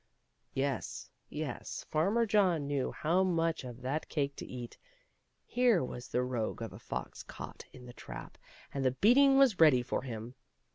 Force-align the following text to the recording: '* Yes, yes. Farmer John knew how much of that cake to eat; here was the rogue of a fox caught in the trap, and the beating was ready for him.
'* 0.33 0.45
Yes, 0.55 1.11
yes. 1.29 1.85
Farmer 1.91 2.25
John 2.25 2.65
knew 2.65 2.91
how 2.91 3.21
much 3.23 3.63
of 3.63 3.83
that 3.83 4.09
cake 4.09 4.35
to 4.37 4.45
eat; 4.47 4.75
here 5.45 5.83
was 5.83 6.07
the 6.07 6.23
rogue 6.23 6.63
of 6.63 6.73
a 6.73 6.79
fox 6.79 7.21
caught 7.21 7.65
in 7.71 7.85
the 7.85 7.93
trap, 7.93 8.39
and 8.73 8.83
the 8.83 8.93
beating 8.97 9.37
was 9.37 9.59
ready 9.59 9.83
for 9.83 10.01
him. 10.01 10.33